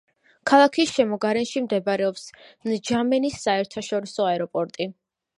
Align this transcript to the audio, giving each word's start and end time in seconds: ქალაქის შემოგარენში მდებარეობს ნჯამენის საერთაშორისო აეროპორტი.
ქალაქის 0.51 0.93
შემოგარენში 0.93 1.61
მდებარეობს 1.65 2.23
ნჯამენის 2.69 3.37
საერთაშორისო 3.43 4.25
აეროპორტი. 4.31 4.89